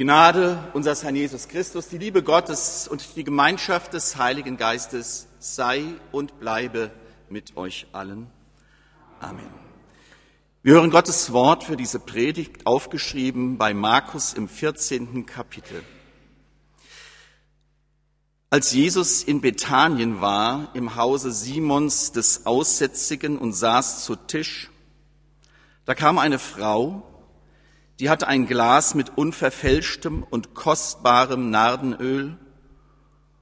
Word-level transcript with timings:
Gnade 0.00 0.58
unseres 0.72 1.04
Herrn 1.04 1.14
Jesus 1.14 1.46
Christus, 1.46 1.88
die 1.88 1.98
Liebe 1.98 2.22
Gottes 2.22 2.88
und 2.88 3.16
die 3.16 3.22
Gemeinschaft 3.22 3.92
des 3.92 4.16
Heiligen 4.16 4.56
Geistes 4.56 5.28
sei 5.40 5.84
und 6.10 6.40
bleibe 6.40 6.90
mit 7.28 7.54
euch 7.58 7.86
allen. 7.92 8.26
Amen. 9.20 9.50
Wir 10.62 10.72
hören 10.72 10.88
Gottes 10.88 11.34
Wort 11.34 11.64
für 11.64 11.76
diese 11.76 12.00
Predigt 12.00 12.64
aufgeschrieben 12.64 13.58
bei 13.58 13.74
Markus 13.74 14.32
im 14.32 14.48
14. 14.48 15.26
Kapitel. 15.26 15.84
Als 18.48 18.72
Jesus 18.72 19.22
in 19.22 19.42
Bethanien 19.42 20.22
war, 20.22 20.70
im 20.72 20.96
Hause 20.96 21.30
Simons 21.30 22.12
des 22.12 22.46
Aussätzigen 22.46 23.36
und 23.36 23.52
saß 23.52 24.06
zu 24.06 24.16
Tisch, 24.16 24.70
da 25.84 25.94
kam 25.94 26.16
eine 26.16 26.38
Frau, 26.38 27.09
die 28.00 28.08
hatte 28.08 28.26
ein 28.28 28.46
Glas 28.46 28.94
mit 28.94 29.18
unverfälschtem 29.18 30.22
und 30.22 30.54
kostbarem 30.54 31.50
Nardenöl, 31.50 32.38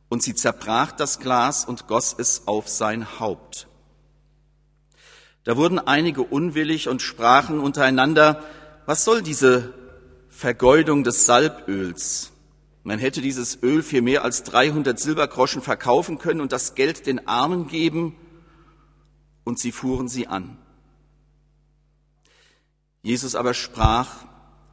und 0.09 0.23
sie 0.23 0.35
zerbrach 0.35 0.91
das 0.91 1.21
Glas 1.21 1.65
und 1.65 1.87
goss 1.87 2.15
es 2.19 2.49
auf 2.49 2.69
sein 2.69 3.21
Haupt. 3.21 3.69
Da 5.45 5.57
wurden 5.57 5.79
einige 5.79 6.23
unwillig 6.23 6.89
und 6.89 7.03
sprachen 7.03 7.61
untereinander, 7.61 8.43
was 8.85 9.05
soll 9.05 9.23
diese 9.23 9.75
Vergeudung 10.29 11.05
des 11.05 11.25
Salböls? 11.25 12.33
Man 12.83 12.99
hätte 12.99 13.21
dieses 13.21 13.63
Öl 13.63 13.83
für 13.83 14.03
mehr 14.03 14.25
als 14.25 14.43
300 14.43 14.99
Silbergroschen 14.99 15.63
verkaufen 15.63 16.19
können 16.19 16.41
und 16.41 16.51
das 16.51 16.75
Geld 16.75 17.07
den 17.07 17.29
Armen 17.29 17.69
geben, 17.69 18.17
und 19.45 19.61
sie 19.61 19.71
fuhren 19.71 20.09
sie 20.09 20.27
an. 20.27 20.59
Jesus 23.03 23.35
aber 23.35 23.55
sprach, 23.55 24.27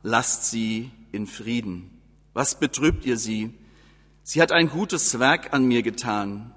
lasst 0.05 0.51
sie 0.51 0.91
in 1.11 1.25
Frieden. 1.25 1.89
Was 2.33 2.59
betrübt 2.59 3.05
ihr 3.07 3.17
sie? 3.17 3.51
Sie 4.21 4.39
hat 4.39 4.51
ein 4.51 4.69
gutes 4.69 5.17
Werk 5.17 5.51
an 5.51 5.65
mir 5.65 5.81
getan. 5.81 6.53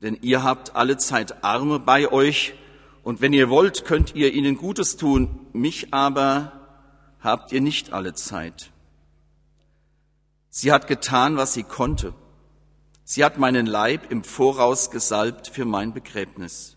Denn 0.00 0.16
ihr 0.22 0.44
habt 0.44 0.76
alle 0.76 0.96
Zeit 0.96 1.42
Arme 1.42 1.80
bei 1.80 2.10
euch, 2.10 2.54
und 3.02 3.20
wenn 3.20 3.32
ihr 3.32 3.50
wollt, 3.50 3.84
könnt 3.84 4.14
ihr 4.14 4.32
ihnen 4.32 4.56
Gutes 4.56 4.96
tun, 4.96 5.40
mich 5.52 5.92
aber 5.92 6.52
habt 7.18 7.50
ihr 7.50 7.60
nicht 7.60 7.92
alle 7.92 8.14
Zeit. 8.14 8.70
Sie 10.50 10.70
hat 10.70 10.86
getan, 10.86 11.36
was 11.36 11.52
sie 11.52 11.64
konnte. 11.64 12.14
Sie 13.02 13.24
hat 13.24 13.38
meinen 13.38 13.66
Leib 13.66 14.08
im 14.08 14.22
Voraus 14.22 14.92
gesalbt 14.92 15.48
für 15.48 15.64
mein 15.64 15.92
Begräbnis. 15.92 16.76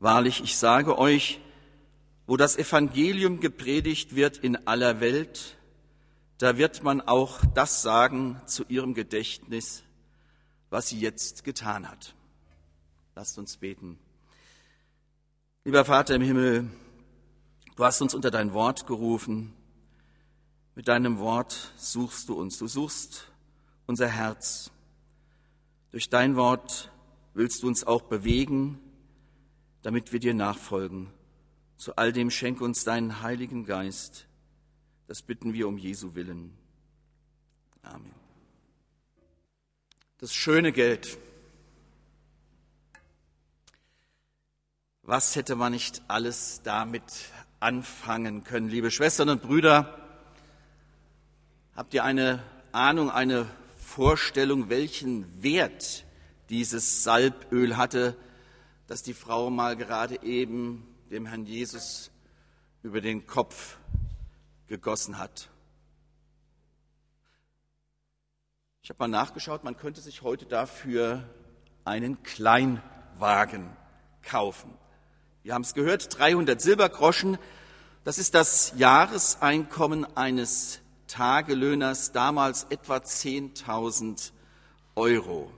Wahrlich, 0.00 0.42
ich 0.44 0.58
sage 0.58 0.98
euch, 0.98 1.40
wo 2.30 2.36
das 2.36 2.56
Evangelium 2.56 3.40
gepredigt 3.40 4.14
wird 4.14 4.36
in 4.36 4.68
aller 4.68 5.00
Welt, 5.00 5.56
da 6.38 6.56
wird 6.56 6.84
man 6.84 7.00
auch 7.00 7.40
das 7.54 7.82
sagen 7.82 8.40
zu 8.46 8.62
ihrem 8.68 8.94
Gedächtnis, 8.94 9.82
was 10.68 10.90
sie 10.90 11.00
jetzt 11.00 11.42
getan 11.42 11.90
hat. 11.90 12.14
Lasst 13.16 13.36
uns 13.36 13.56
beten. 13.56 13.98
Lieber 15.64 15.84
Vater 15.84 16.14
im 16.14 16.22
Himmel, 16.22 16.70
du 17.74 17.84
hast 17.84 18.00
uns 18.00 18.14
unter 18.14 18.30
dein 18.30 18.52
Wort 18.52 18.86
gerufen. 18.86 19.52
Mit 20.76 20.86
deinem 20.86 21.18
Wort 21.18 21.72
suchst 21.78 22.28
du 22.28 22.34
uns. 22.34 22.58
Du 22.58 22.68
suchst 22.68 23.26
unser 23.86 24.06
Herz. 24.06 24.70
Durch 25.90 26.08
dein 26.08 26.36
Wort 26.36 26.92
willst 27.34 27.64
du 27.64 27.66
uns 27.66 27.82
auch 27.84 28.02
bewegen, 28.02 28.78
damit 29.82 30.12
wir 30.12 30.20
dir 30.20 30.32
nachfolgen. 30.32 31.10
Zu 31.80 31.96
all 31.96 32.12
dem 32.12 32.30
schenke 32.30 32.62
uns 32.62 32.84
deinen 32.84 33.22
Heiligen 33.22 33.64
Geist. 33.64 34.26
Das 35.06 35.22
bitten 35.22 35.54
wir 35.54 35.66
um 35.66 35.78
Jesu 35.78 36.14
willen. 36.14 36.54
Amen. 37.80 38.12
Das 40.18 40.34
schöne 40.34 40.72
Geld. 40.72 41.16
Was 45.00 45.36
hätte 45.36 45.56
man 45.56 45.72
nicht 45.72 46.02
alles 46.06 46.60
damit 46.64 47.02
anfangen 47.60 48.44
können, 48.44 48.68
liebe 48.68 48.90
Schwestern 48.90 49.30
und 49.30 49.40
Brüder? 49.40 49.98
Habt 51.74 51.94
ihr 51.94 52.04
eine 52.04 52.42
Ahnung, 52.72 53.10
eine 53.10 53.46
Vorstellung, 53.78 54.68
welchen 54.68 55.42
Wert 55.42 56.04
dieses 56.50 57.04
Salböl 57.04 57.78
hatte, 57.78 58.18
das 58.86 59.02
die 59.02 59.14
Frau 59.14 59.48
mal 59.48 59.78
gerade 59.78 60.22
eben 60.22 60.86
dem 61.10 61.26
Herrn 61.26 61.44
Jesus 61.44 62.12
über 62.84 63.00
den 63.00 63.26
Kopf 63.26 63.78
gegossen 64.68 65.18
hat. 65.18 65.50
Ich 68.82 68.90
habe 68.90 69.00
mal 69.00 69.08
nachgeschaut, 69.08 69.64
man 69.64 69.76
könnte 69.76 70.00
sich 70.00 70.22
heute 70.22 70.46
dafür 70.46 71.28
einen 71.84 72.22
Kleinwagen 72.22 73.70
kaufen. 74.22 74.72
Wir 75.42 75.54
haben 75.54 75.62
es 75.62 75.74
gehört, 75.74 76.16
300 76.16 76.60
Silbergroschen, 76.60 77.38
das 78.04 78.18
ist 78.18 78.36
das 78.36 78.74
Jahreseinkommen 78.76 80.04
eines 80.16 80.80
Tagelöhners, 81.08 82.12
damals 82.12 82.64
etwa 82.70 82.98
10.000 82.98 84.30
Euro. 84.94 85.52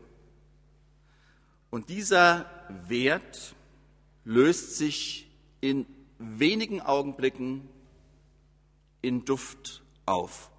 Und 1.69 1.91
dieser 1.91 2.47
Wert 2.89 3.55
löst 4.25 4.77
sich 4.77 5.29
in 5.63 5.87
wenigen 6.19 6.83
Augenblicken 6.83 7.67
in 9.01 9.25
Duft 9.25 9.83
auf. 10.05 10.51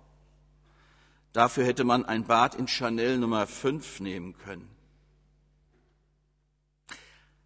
Dafür 1.33 1.65
hätte 1.65 1.83
man 1.83 2.05
ein 2.05 2.25
Bad 2.25 2.55
in 2.55 2.67
Chanel 2.67 3.17
Nummer 3.17 3.45
5 3.45 3.99
nehmen 3.99 4.37
können. 4.37 4.67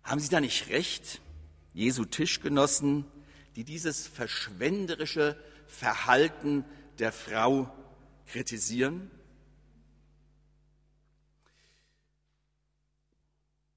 Haben 0.04 0.20
Sie 0.22 0.30
da 0.30 0.40
nicht 0.40 0.70
recht, 0.70 1.20
Jesu 1.74 2.06
Tischgenossen, 2.06 3.06
die 3.56 3.64
dieses 3.64 4.08
verschwenderische 4.08 5.36
Verhalten 5.68 6.64
der 7.00 7.12
Frau 7.12 7.74
kritisieren? 8.28 9.12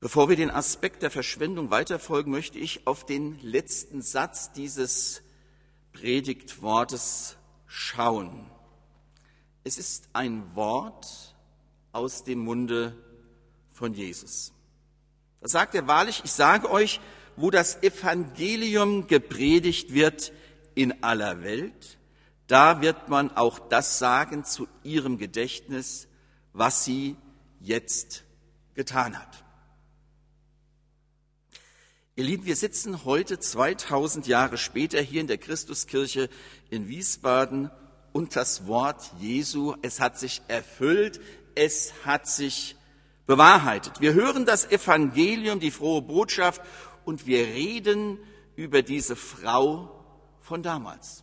Bevor 0.00 0.30
wir 0.30 0.36
den 0.36 0.50
Aspekt 0.50 1.02
der 1.02 1.10
Verschwendung 1.10 1.70
weiterfolgen, 1.70 2.32
möchte 2.32 2.58
ich 2.58 2.86
auf 2.86 3.04
den 3.04 3.38
letzten 3.42 4.00
Satz 4.00 4.50
dieses 4.50 5.20
Predigtwortes 5.92 7.36
schauen. 7.66 8.50
Es 9.62 9.76
ist 9.76 10.08
ein 10.14 10.54
Wort 10.54 11.36
aus 11.92 12.24
dem 12.24 12.38
Munde 12.38 12.96
von 13.72 13.92
Jesus. 13.92 14.54
Da 15.42 15.48
sagt 15.48 15.74
er 15.74 15.86
wahrlich, 15.86 16.22
ich 16.24 16.32
sage 16.32 16.70
euch, 16.70 16.98
wo 17.36 17.50
das 17.50 17.82
Evangelium 17.82 19.06
gepredigt 19.06 19.92
wird 19.92 20.32
in 20.74 21.02
aller 21.04 21.42
Welt, 21.42 21.98
da 22.46 22.80
wird 22.80 23.10
man 23.10 23.36
auch 23.36 23.58
das 23.58 23.98
sagen 23.98 24.46
zu 24.46 24.66
ihrem 24.82 25.18
Gedächtnis, 25.18 26.08
was 26.54 26.86
sie 26.86 27.16
jetzt 27.60 28.24
getan 28.74 29.18
hat. 29.18 29.44
Ihr 32.16 32.24
Lieben, 32.24 32.44
wir 32.44 32.56
sitzen 32.56 33.04
heute 33.04 33.38
2000 33.38 34.26
Jahre 34.26 34.58
später 34.58 35.00
hier 35.00 35.20
in 35.20 35.28
der 35.28 35.38
Christuskirche 35.38 36.28
in 36.68 36.88
Wiesbaden 36.88 37.70
und 38.12 38.34
das 38.34 38.66
Wort 38.66 39.12
Jesu, 39.20 39.76
es 39.82 40.00
hat 40.00 40.18
sich 40.18 40.42
erfüllt, 40.48 41.20
es 41.54 41.92
hat 42.04 42.26
sich 42.26 42.74
bewahrheitet. 43.26 44.00
Wir 44.00 44.12
hören 44.12 44.44
das 44.44 44.68
Evangelium, 44.68 45.60
die 45.60 45.70
frohe 45.70 46.02
Botschaft 46.02 46.60
und 47.04 47.28
wir 47.28 47.46
reden 47.46 48.18
über 48.56 48.82
diese 48.82 49.14
Frau 49.14 50.04
von 50.40 50.64
damals. 50.64 51.22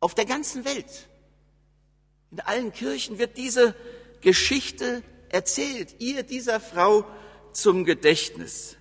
Auf 0.00 0.14
der 0.14 0.26
ganzen 0.26 0.66
Welt, 0.66 1.08
in 2.30 2.40
allen 2.40 2.72
Kirchen 2.72 3.18
wird 3.18 3.38
diese 3.38 3.74
Geschichte 4.20 5.02
erzählt, 5.30 5.96
ihr 5.98 6.24
dieser 6.24 6.60
Frau 6.60 7.06
zum 7.52 7.84
Gedächtnis. 7.84 8.76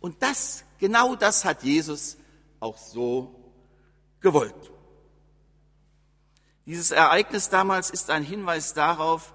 Und 0.00 0.22
das, 0.22 0.64
genau 0.78 1.14
das 1.14 1.44
hat 1.44 1.62
Jesus 1.62 2.16
auch 2.60 2.78
so 2.78 3.34
gewollt. 4.20 4.54
Dieses 6.66 6.90
Ereignis 6.90 7.50
damals 7.50 7.90
ist 7.90 8.10
ein 8.10 8.24
Hinweis 8.24 8.72
darauf, 8.72 9.34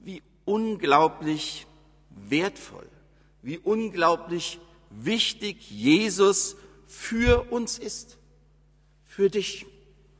wie 0.00 0.22
unglaublich 0.44 1.66
wertvoll, 2.10 2.88
wie 3.40 3.58
unglaublich 3.58 4.60
wichtig 4.90 5.70
Jesus 5.70 6.56
für 6.86 7.50
uns 7.50 7.78
ist. 7.78 8.18
Für 9.04 9.30
dich, 9.30 9.66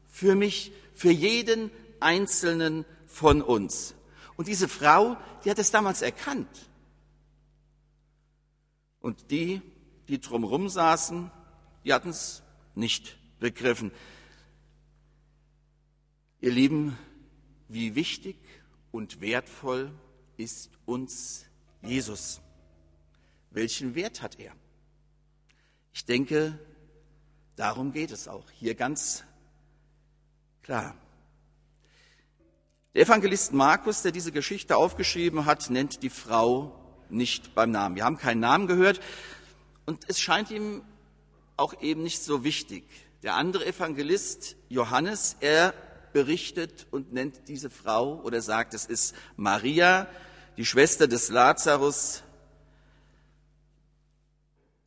für 0.09 0.35
mich, 0.35 0.73
für 0.95 1.11
jeden 1.11 1.71
Einzelnen 2.01 2.85
von 3.07 3.43
uns. 3.43 3.95
Und 4.37 4.49
diese 4.49 4.69
Frau, 4.69 5.17
die 5.45 5.51
hat 5.51 5.59
es 5.59 5.71
damals 5.71 6.03
erkannt. 6.03 6.49
Und 9.03 9.31
die, 9.33 9.61
die 10.09 10.21
drumherum 10.21 10.69
saßen, 10.69 11.31
die 11.85 11.93
hatten 11.93 12.11
es 12.11 12.43
nicht 12.75 13.19
begriffen. 13.41 13.91
Ihr 16.41 16.53
Lieben, 16.53 16.97
wie 17.69 17.95
wichtig 17.97 18.37
und 18.93 19.21
wertvoll 19.21 19.91
ist 20.37 20.71
uns 20.87 21.45
Jesus? 21.83 22.41
Welchen 23.51 23.95
Wert 23.97 24.23
hat 24.23 24.39
er? 24.39 24.53
Ich 25.93 26.05
denke, 26.05 26.59
darum 27.57 27.93
geht 27.93 28.13
es 28.13 28.29
auch 28.29 28.49
hier 28.53 28.77
ganz 28.77 29.25
klar. 30.63 30.97
Der 32.95 33.03
Evangelist 33.03 33.53
Markus, 33.53 34.03
der 34.03 34.13
diese 34.13 34.33
Geschichte 34.33 34.77
aufgeschrieben 34.77 35.45
hat, 35.45 35.71
nennt 35.71 36.03
die 36.03 36.11
Frau 36.11 36.82
nicht 37.13 37.55
beim 37.55 37.71
Namen. 37.71 37.97
Wir 37.97 38.05
haben 38.05 38.19
keinen 38.19 38.41
Namen 38.41 38.67
gehört 38.67 39.01
und 39.87 40.05
es 40.09 40.21
scheint 40.21 40.51
ihm 40.51 40.83
auch 41.57 41.81
eben 41.81 42.03
nicht 42.03 42.23
so 42.23 42.45
wichtig. 42.45 42.85
Der 43.23 43.35
andere 43.35 43.67
Evangelist, 43.67 44.57
Johannes, 44.69 45.37
er 45.41 45.75
berichtet 46.13 46.87
und 46.91 47.13
nennt 47.13 47.49
diese 47.49 47.71
Frau 47.71 48.21
oder 48.23 48.43
sagt, 48.43 48.75
es 48.75 48.87
ist 48.87 49.15
Maria, 49.37 50.09
die 50.57 50.67
Schwester 50.67 51.07
des 51.07 51.31
Lazarus, 51.31 52.23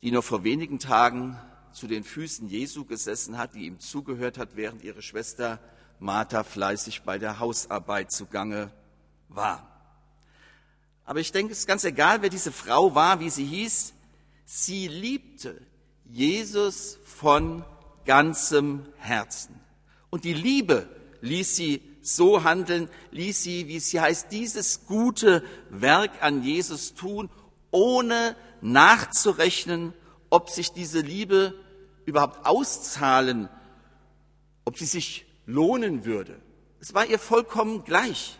die 0.02 0.10
noch 0.10 0.24
vor 0.24 0.44
wenigen 0.44 0.78
Tagen 0.78 1.38
zu 1.72 1.86
den 1.86 2.04
Füßen 2.04 2.48
Jesu 2.48 2.84
gesessen 2.84 3.38
hat, 3.38 3.54
die 3.54 3.66
ihm 3.66 3.80
zugehört 3.80 4.38
hat, 4.38 4.50
während 4.54 4.84
ihre 4.84 5.02
Schwester 5.02 5.58
Martha 5.98 6.44
fleißig 6.44 7.02
bei 7.02 7.18
der 7.18 7.38
Hausarbeit 7.38 8.12
zugange 8.12 8.70
war. 9.28 9.75
Aber 11.06 11.20
ich 11.20 11.32
denke, 11.32 11.52
es 11.52 11.60
ist 11.60 11.66
ganz 11.66 11.84
egal, 11.84 12.20
wer 12.20 12.28
diese 12.28 12.52
Frau 12.52 12.94
war, 12.94 13.20
wie 13.20 13.30
sie 13.30 13.44
hieß. 13.44 13.94
Sie 14.44 14.88
liebte 14.88 15.60
Jesus 16.04 16.98
von 17.04 17.64
ganzem 18.04 18.86
Herzen. 18.98 19.58
Und 20.10 20.24
die 20.24 20.34
Liebe 20.34 20.88
ließ 21.20 21.56
sie 21.56 21.80
so 22.02 22.44
handeln, 22.44 22.88
ließ 23.12 23.42
sie, 23.42 23.68
wie 23.68 23.76
es 23.76 23.88
hier 23.88 24.02
heißt, 24.02 24.30
dieses 24.30 24.86
gute 24.86 25.42
Werk 25.70 26.22
an 26.22 26.42
Jesus 26.42 26.94
tun, 26.94 27.30
ohne 27.70 28.36
nachzurechnen, 28.60 29.92
ob 30.30 30.50
sich 30.50 30.72
diese 30.72 31.00
Liebe 31.00 31.54
überhaupt 32.04 32.46
auszahlen, 32.46 33.48
ob 34.64 34.78
sie 34.78 34.86
sich 34.86 35.26
lohnen 35.46 36.04
würde. 36.04 36.40
Es 36.80 36.94
war 36.94 37.06
ihr 37.06 37.18
vollkommen 37.18 37.84
gleich. 37.84 38.38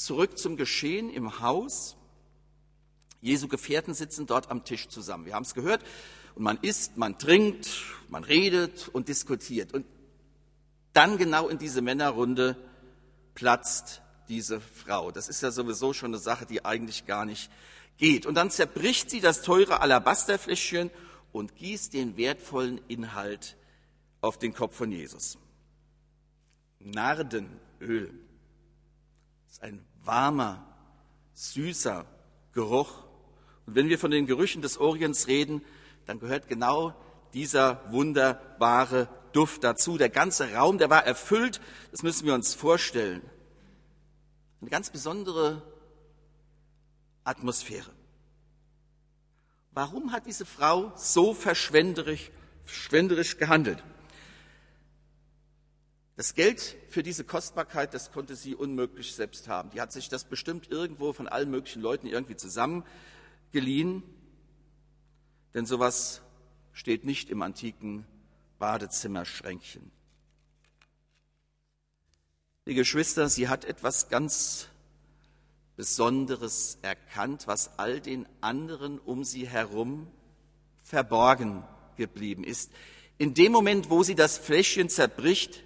Zurück 0.00 0.38
zum 0.38 0.56
Geschehen 0.56 1.10
im 1.10 1.40
Haus. 1.40 1.94
Jesu 3.20 3.48
Gefährten 3.48 3.92
sitzen 3.92 4.26
dort 4.26 4.50
am 4.50 4.64
Tisch 4.64 4.88
zusammen. 4.88 5.26
Wir 5.26 5.34
haben 5.34 5.42
es 5.42 5.52
gehört. 5.52 5.84
Und 6.34 6.42
man 6.42 6.56
isst, 6.62 6.96
man 6.96 7.18
trinkt, 7.18 7.68
man 8.08 8.24
redet 8.24 8.88
und 8.88 9.08
diskutiert. 9.08 9.74
Und 9.74 9.84
dann 10.94 11.18
genau 11.18 11.48
in 11.48 11.58
diese 11.58 11.82
Männerrunde 11.82 12.56
platzt 13.34 14.00
diese 14.30 14.62
Frau. 14.62 15.10
Das 15.10 15.28
ist 15.28 15.42
ja 15.42 15.50
sowieso 15.50 15.92
schon 15.92 16.12
eine 16.12 16.18
Sache, 16.18 16.46
die 16.46 16.64
eigentlich 16.64 17.04
gar 17.04 17.26
nicht 17.26 17.50
geht. 17.98 18.24
Und 18.24 18.36
dann 18.36 18.50
zerbricht 18.50 19.10
sie 19.10 19.20
das 19.20 19.42
teure 19.42 19.82
Alabasterfläschchen 19.82 20.90
und 21.30 21.56
gießt 21.56 21.92
den 21.92 22.16
wertvollen 22.16 22.80
Inhalt 22.88 23.54
auf 24.22 24.38
den 24.38 24.54
Kopf 24.54 24.76
von 24.76 24.92
Jesus. 24.92 25.36
Nardenöl 26.78 28.14
ist 29.50 29.62
ein 29.62 29.84
warmer, 30.04 30.64
süßer 31.34 32.06
Geruch. 32.52 33.04
Und 33.66 33.74
wenn 33.74 33.88
wir 33.88 33.98
von 33.98 34.10
den 34.10 34.26
Gerüchen 34.26 34.62
des 34.62 34.78
Orients 34.78 35.26
reden, 35.26 35.62
dann 36.06 36.18
gehört 36.18 36.48
genau 36.48 36.94
dieser 37.34 37.90
wunderbare 37.92 39.08
Duft 39.32 39.64
dazu. 39.64 39.96
Der 39.96 40.10
ganze 40.10 40.52
Raum, 40.54 40.78
der 40.78 40.90
war 40.90 41.04
erfüllt, 41.04 41.60
das 41.90 42.02
müssen 42.02 42.26
wir 42.26 42.34
uns 42.34 42.54
vorstellen. 42.54 43.22
Eine 44.60 44.70
ganz 44.70 44.90
besondere 44.90 45.62
Atmosphäre. 47.24 47.90
Warum 49.72 50.12
hat 50.12 50.26
diese 50.26 50.44
Frau 50.44 50.92
so 50.96 51.32
verschwenderisch, 51.32 52.30
verschwenderisch 52.64 53.38
gehandelt? 53.38 53.82
Das 56.20 56.34
Geld 56.34 56.76
für 56.90 57.02
diese 57.02 57.24
Kostbarkeit, 57.24 57.94
das 57.94 58.12
konnte 58.12 58.36
sie 58.36 58.54
unmöglich 58.54 59.14
selbst 59.14 59.48
haben. 59.48 59.70
Die 59.70 59.80
hat 59.80 59.90
sich 59.90 60.10
das 60.10 60.24
bestimmt 60.24 60.70
irgendwo 60.70 61.14
von 61.14 61.26
allen 61.26 61.50
möglichen 61.50 61.80
Leuten 61.80 62.06
irgendwie 62.06 62.36
zusammengeliehen. 62.36 64.02
Denn 65.54 65.64
sowas 65.64 66.20
steht 66.74 67.06
nicht 67.06 67.30
im 67.30 67.40
antiken 67.40 68.04
Badezimmerschränkchen. 68.58 69.90
Die 72.66 72.74
Geschwister, 72.74 73.30
sie 73.30 73.48
hat 73.48 73.64
etwas 73.64 74.10
ganz 74.10 74.68
Besonderes 75.74 76.76
erkannt, 76.82 77.46
was 77.46 77.78
all 77.78 77.98
den 77.98 78.28
anderen 78.42 78.98
um 78.98 79.24
sie 79.24 79.48
herum 79.48 80.06
verborgen 80.84 81.64
geblieben 81.96 82.44
ist. 82.44 82.70
In 83.16 83.32
dem 83.32 83.52
Moment, 83.52 83.88
wo 83.88 84.02
sie 84.02 84.14
das 84.14 84.36
Fläschchen 84.36 84.90
zerbricht, 84.90 85.64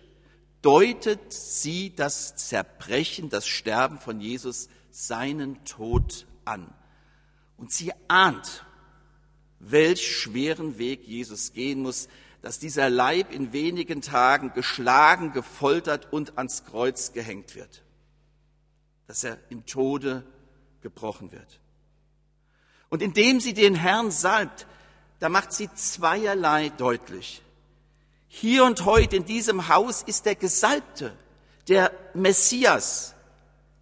deutet 0.64 1.32
sie 1.32 1.94
das 1.94 2.36
Zerbrechen, 2.36 3.28
das 3.28 3.46
Sterben 3.46 3.98
von 3.98 4.20
Jesus, 4.20 4.68
seinen 4.90 5.64
Tod 5.64 6.26
an. 6.44 6.72
Und 7.56 7.72
sie 7.72 7.92
ahnt, 8.08 8.64
welch 9.58 10.16
schweren 10.16 10.78
Weg 10.78 11.06
Jesus 11.06 11.52
gehen 11.52 11.82
muss, 11.82 12.08
dass 12.42 12.58
dieser 12.58 12.90
Leib 12.90 13.32
in 13.32 13.52
wenigen 13.52 14.02
Tagen 14.02 14.52
geschlagen, 14.52 15.32
gefoltert 15.32 16.12
und 16.12 16.38
ans 16.38 16.64
Kreuz 16.64 17.12
gehängt 17.12 17.54
wird 17.54 17.84
dass 19.06 19.24
er 19.24 19.38
im 19.50 19.66
Tode 19.66 20.24
gebrochen 20.80 21.32
wird. 21.32 21.60
Und 22.88 23.02
indem 23.02 23.40
sie 23.40 23.54
den 23.54 23.74
Herrn 23.74 24.10
salbt, 24.10 24.66
da 25.18 25.28
macht 25.28 25.52
sie 25.52 25.72
zweierlei 25.74 26.70
deutlich. 26.70 27.42
Hier 28.36 28.64
und 28.64 28.84
heute 28.84 29.14
in 29.14 29.24
diesem 29.24 29.68
Haus 29.68 30.02
ist 30.02 30.26
der 30.26 30.34
Gesalbte, 30.34 31.16
der 31.68 31.92
Messias. 32.14 33.14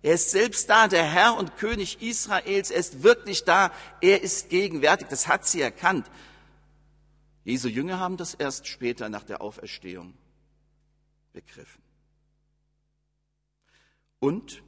Er 0.02 0.12
ist 0.12 0.31
selbst 0.31 0.69
da, 0.69 0.88
der 0.88 1.04
Herr 1.04 1.38
und 1.38 1.56
König 1.56 2.02
Israels. 2.02 2.70
Er 2.70 2.76
ist 2.76 3.02
wirklich 3.02 3.44
da. 3.44 3.72
Er 4.02 4.20
ist 4.20 4.50
gegenwärtig. 4.50 5.08
Das 5.08 5.26
hat 5.26 5.46
sie 5.46 5.62
erkannt. 5.62 6.06
Jesu 7.44 7.66
Jünger 7.66 7.99
haben 7.99 8.19
das 8.19 8.34
erst 8.34 8.66
später 8.66 9.08
nach 9.08 9.22
der 9.22 9.40
Auferstehung 9.40 10.12
begriffen. 11.32 11.82
Und 14.21 14.62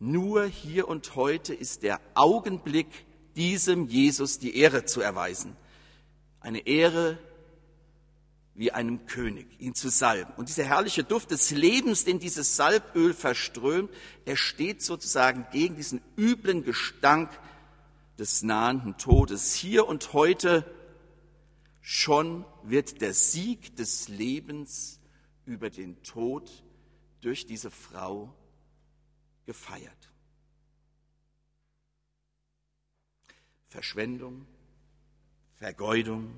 nur 0.00 0.46
hier 0.46 0.88
und 0.88 1.14
heute 1.14 1.54
ist 1.54 1.84
der 1.84 2.00
Augenblick, 2.14 2.88
diesem 3.36 3.86
Jesus 3.86 4.40
die 4.40 4.56
Ehre 4.56 4.84
zu 4.84 5.00
erweisen. 5.00 5.56
Eine 6.40 6.66
Ehre 6.66 7.18
wie 8.58 8.72
einem 8.72 9.06
König, 9.06 9.46
ihn 9.60 9.76
zu 9.76 9.88
salben. 9.88 10.32
Und 10.36 10.48
dieser 10.48 10.64
herrliche 10.64 11.04
Duft 11.04 11.30
des 11.30 11.52
Lebens, 11.52 12.04
den 12.04 12.18
dieses 12.18 12.56
Salböl 12.56 13.14
verströmt, 13.14 13.88
er 14.24 14.36
steht 14.36 14.82
sozusagen 14.82 15.46
gegen 15.52 15.76
diesen 15.76 16.00
üblen 16.16 16.64
Gestank 16.64 17.30
des 18.18 18.42
nahenden 18.42 18.98
Todes. 18.98 19.54
Hier 19.54 19.86
und 19.86 20.12
heute 20.12 20.68
schon 21.80 22.44
wird 22.64 23.00
der 23.00 23.14
Sieg 23.14 23.76
des 23.76 24.08
Lebens 24.08 24.98
über 25.46 25.70
den 25.70 26.02
Tod 26.02 26.50
durch 27.20 27.46
diese 27.46 27.70
Frau 27.70 28.34
gefeiert. 29.46 30.12
Verschwendung, 33.68 34.46
Vergeudung, 35.54 36.34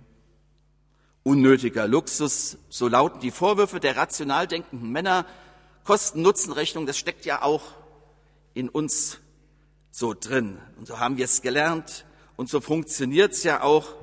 unnötiger 1.31 1.87
Luxus, 1.87 2.59
so 2.71 2.89
lauten 2.89 3.21
die 3.21 3.31
Vorwürfe 3.31 3.79
der 3.79 3.97
rational 3.97 4.49
denkenden 4.49 4.91
Männer. 4.91 5.25
Kosten-Nutzen-Rechnung, 5.85 6.87
das 6.87 6.99
steckt 6.99 7.25
ja 7.25 7.43
auch 7.43 7.63
in 8.53 8.69
uns 8.69 9.19
so 9.93 10.13
drin. 10.13 10.59
Und 10.77 10.89
so 10.89 10.99
haben 10.99 11.19
wir 11.19 11.27
es 11.27 11.41
gelernt 11.41 12.05
und 12.37 12.49
so 12.49 12.61
funktioniert 12.61 13.33
es 13.33 13.45
ja 13.45 13.63
auch 13.63 13.95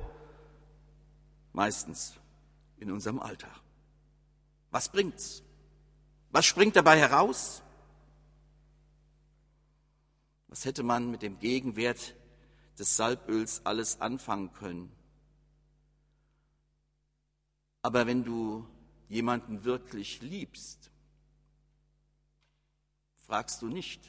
meistens 1.52 2.14
in 2.78 2.90
unserem 2.90 3.20
Alltag. 3.20 3.60
Was 4.70 4.88
bringt's? 4.88 5.42
Was 6.30 6.46
springt 6.46 6.76
dabei 6.76 6.98
heraus? 6.98 7.62
Was 10.46 10.64
hätte 10.64 10.82
man 10.82 11.10
mit 11.10 11.20
dem 11.20 11.38
Gegenwert 11.40 12.14
des 12.78 12.96
Salböls 12.96 13.60
alles 13.64 14.00
anfangen 14.00 14.50
können? 14.54 14.97
Aber 17.82 18.06
wenn 18.06 18.24
du 18.24 18.66
jemanden 19.08 19.64
wirklich 19.64 20.20
liebst, 20.20 20.90
fragst 23.26 23.62
du 23.62 23.68
nicht, 23.68 24.00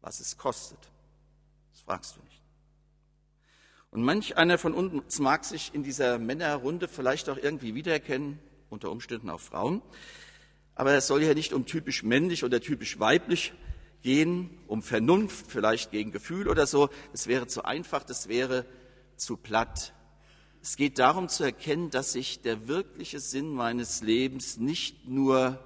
was 0.00 0.20
es 0.20 0.36
kostet. 0.36 0.78
Das 1.72 1.80
fragst 1.80 2.16
du 2.16 2.20
nicht. 2.22 2.42
Und 3.90 4.02
manch 4.02 4.36
einer 4.36 4.58
von 4.58 4.74
uns 4.74 5.18
mag 5.18 5.44
sich 5.44 5.74
in 5.74 5.82
dieser 5.82 6.18
Männerrunde 6.18 6.88
vielleicht 6.88 7.28
auch 7.28 7.38
irgendwie 7.38 7.74
wiedererkennen. 7.74 8.38
unter 8.68 8.90
Umständen 8.90 9.30
auch 9.30 9.40
Frauen. 9.40 9.82
Aber 10.74 10.92
es 10.92 11.06
soll 11.06 11.22
ja 11.22 11.34
nicht 11.34 11.52
um 11.52 11.66
typisch 11.66 12.02
männlich 12.02 12.44
oder 12.44 12.60
typisch 12.60 12.98
weiblich 12.98 13.54
gehen, 14.02 14.50
um 14.66 14.82
Vernunft, 14.82 15.46
vielleicht 15.50 15.90
gegen 15.90 16.12
Gefühl 16.12 16.48
oder 16.48 16.66
so. 16.66 16.90
Das 17.12 17.26
wäre 17.26 17.46
zu 17.46 17.64
einfach, 17.64 18.04
das 18.04 18.28
wäre 18.28 18.66
zu 19.16 19.36
platt. 19.36 19.94
Es 20.66 20.74
geht 20.74 20.98
darum 20.98 21.28
zu 21.28 21.44
erkennen, 21.44 21.90
dass 21.90 22.10
sich 22.10 22.40
der 22.40 22.66
wirkliche 22.66 23.20
Sinn 23.20 23.54
meines 23.54 24.02
Lebens 24.02 24.56
nicht 24.56 25.06
nur 25.06 25.64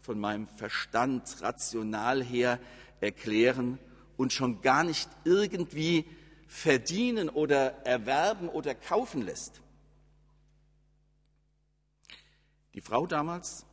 von 0.00 0.18
meinem 0.18 0.46
Verstand 0.46 1.42
rational 1.42 2.24
her 2.24 2.58
erklären 3.02 3.78
und 4.16 4.32
schon 4.32 4.62
gar 4.62 4.82
nicht 4.82 5.10
irgendwie 5.24 6.06
verdienen 6.48 7.28
oder 7.28 7.84
erwerben 7.84 8.48
oder 8.48 8.74
kaufen 8.74 9.20
lässt. 9.20 9.60
Die 12.72 12.80
Frau 12.80 13.06
damals, 13.06 13.66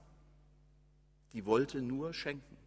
die 1.31 1.45
wollte 1.45 1.81
nur 1.81 2.13
schenken. 2.13 2.57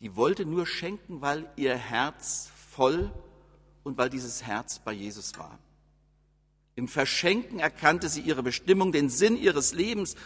Die 0.00 0.16
wollte 0.16 0.46
nur 0.46 0.66
schenken, 0.66 1.20
weil 1.20 1.46
ihr 1.56 1.76
Herz 1.76 2.50
voll 2.70 3.12
und 3.82 3.96
weil 3.98 4.10
dieses 4.10 4.42
Herz 4.42 4.78
bei 4.78 4.92
Jesus 4.92 5.38
war. 5.38 5.58
Im 6.76 6.88
Verschenken 6.88 7.58
erkannte 7.58 8.08
sie 8.08 8.20
ihre 8.20 8.42
Bestimmung, 8.42 8.92
den 8.92 9.10
Sinn 9.10 9.36
ihres 9.36 9.72
Lebens. 9.72 10.16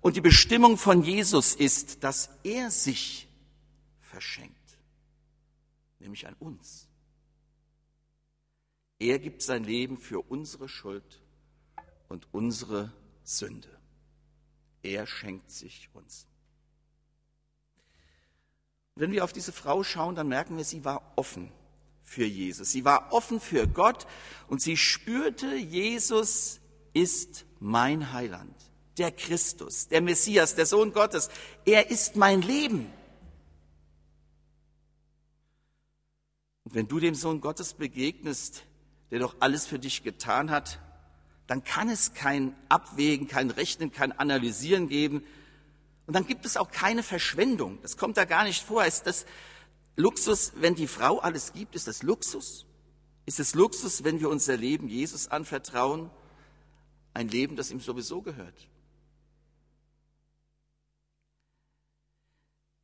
Und 0.00 0.16
die 0.16 0.20
Bestimmung 0.20 0.76
von 0.76 1.02
Jesus 1.02 1.54
ist, 1.54 2.02
dass 2.02 2.30
er 2.42 2.70
sich 2.70 3.28
verschenkt, 4.00 4.78
nämlich 5.98 6.26
an 6.26 6.34
uns. 6.38 6.88
Er 8.98 9.18
gibt 9.18 9.42
sein 9.42 9.64
Leben 9.64 9.96
für 9.96 10.20
unsere 10.20 10.68
Schuld 10.68 11.22
und 12.08 12.26
unsere 12.32 12.92
Sünde. 13.22 13.68
Er 14.82 15.06
schenkt 15.06 15.50
sich 15.50 15.90
uns. 15.92 16.26
Wenn 18.94 19.12
wir 19.12 19.24
auf 19.24 19.32
diese 19.32 19.52
Frau 19.52 19.84
schauen, 19.84 20.14
dann 20.14 20.28
merken 20.28 20.56
wir, 20.56 20.64
sie 20.64 20.84
war 20.84 21.12
offen 21.16 21.52
für 22.10 22.24
Jesus. 22.24 22.72
Sie 22.72 22.84
war 22.84 23.12
offen 23.12 23.38
für 23.40 23.68
Gott 23.68 24.08
und 24.48 24.60
sie 24.60 24.76
spürte, 24.76 25.54
Jesus 25.54 26.58
ist 26.92 27.46
mein 27.60 28.12
Heiland, 28.12 28.52
der 28.98 29.12
Christus, 29.12 29.86
der 29.86 30.00
Messias, 30.00 30.56
der 30.56 30.66
Sohn 30.66 30.92
Gottes. 30.92 31.30
Er 31.64 31.88
ist 31.88 32.16
mein 32.16 32.42
Leben. 32.42 32.92
Und 36.64 36.74
wenn 36.74 36.88
du 36.88 36.98
dem 36.98 37.14
Sohn 37.14 37.40
Gottes 37.40 37.74
begegnest, 37.74 38.64
der 39.12 39.20
doch 39.20 39.36
alles 39.38 39.66
für 39.66 39.78
dich 39.78 40.02
getan 40.02 40.50
hat, 40.50 40.80
dann 41.46 41.62
kann 41.62 41.88
es 41.88 42.12
kein 42.12 42.56
Abwägen, 42.68 43.28
kein 43.28 43.52
Rechnen, 43.52 43.92
kein 43.92 44.10
Analysieren 44.10 44.88
geben. 44.88 45.24
Und 46.08 46.14
dann 46.14 46.26
gibt 46.26 46.44
es 46.44 46.56
auch 46.56 46.72
keine 46.72 47.04
Verschwendung. 47.04 47.78
Das 47.82 47.96
kommt 47.96 48.16
da 48.16 48.24
gar 48.24 48.42
nicht 48.42 48.64
vor. 48.64 48.82
Das 48.82 49.26
Luxus, 49.96 50.52
wenn 50.56 50.74
die 50.74 50.86
Frau 50.86 51.18
alles 51.18 51.52
gibt? 51.52 51.74
Ist 51.74 51.86
das 51.86 52.02
Luxus? 52.02 52.66
Ist 53.26 53.40
es 53.40 53.54
Luxus, 53.54 54.04
wenn 54.04 54.20
wir 54.20 54.28
unser 54.28 54.56
Leben 54.56 54.88
Jesus 54.88 55.28
anvertrauen? 55.28 56.10
Ein 57.12 57.28
Leben, 57.28 57.56
das 57.56 57.70
ihm 57.70 57.80
sowieso 57.80 58.22
gehört. 58.22 58.68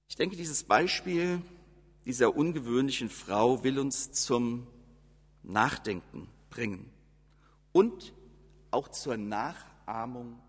Ich 0.08 0.16
denke, 0.16 0.36
dieses 0.36 0.64
Beispiel 0.64 1.42
dieser 2.06 2.36
ungewöhnlichen 2.36 3.10
Frau 3.10 3.64
will 3.64 3.78
uns 3.78 4.12
zum 4.12 4.66
Nachdenken 5.42 6.28
bringen 6.50 6.90
und 7.72 8.14
auch 8.70 8.88
zur 8.88 9.16
Nachahmung 9.16 10.40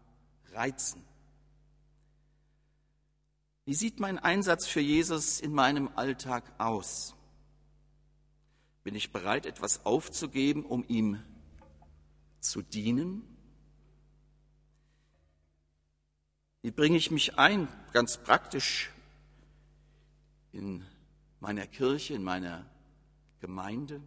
reizen. 0.54 1.04
Wie 3.68 3.74
sieht 3.74 4.00
mein 4.00 4.18
Einsatz 4.18 4.66
für 4.66 4.80
Jesus 4.80 5.42
in 5.42 5.52
meinem 5.52 5.90
Alltag 5.96 6.46
aus? 6.58 7.16
Bin 8.86 8.96
ich 8.96 9.12
bereit, 9.12 9.46
etwas 9.46 9.86
aufzugeben, 9.86 10.64
um 10.64 10.86
ihm 10.88 11.22
zu 12.40 12.62
dienen? 12.62 13.24
Wie 16.62 16.72
bringe 16.72 16.96
ich 16.96 17.12
mich 17.12 17.38
ein, 17.38 17.68
ganz 17.92 18.16
praktisch, 18.16 18.90
in 20.54 20.86
meiner 21.42 21.68
Kirche, 21.68 22.14
in 22.14 22.24
meiner 22.24 22.66
Gemeinde? 23.42 24.00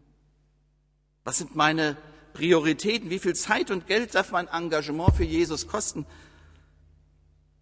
Was 1.22 1.36
sind 1.36 1.54
meine 1.54 1.98
Prioritäten, 2.32 3.10
wie 3.10 3.18
viel 3.18 3.34
Zeit 3.34 3.70
und 3.70 3.86
Geld 3.86 4.14
darf 4.14 4.32
mein 4.32 4.48
Engagement 4.48 5.14
für 5.14 5.24
Jesus 5.24 5.66
kosten? 5.68 6.06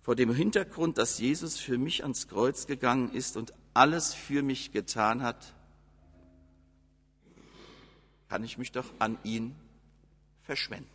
Vor 0.01 0.17
dem 0.17 0.33
Hintergrund, 0.33 0.99
dass 0.99 1.19
Jesus 1.19 1.59
für 1.59 1.79
mich 1.79 2.03
ans 2.03 2.29
Kreuz 2.29 2.67
gegangen 2.67 3.13
ist 3.13 3.37
und 3.37 3.53
alles 3.75 4.15
für 4.15 4.43
mich 4.43 4.73
getan 4.73 5.23
hat, 5.23 5.55
kann 8.29 8.45
ich 8.45 8.59
mich 8.59 8.73
doch 8.73 8.87
an 8.99 9.19
ihn 9.25 9.55
verschwenden. 10.43 10.91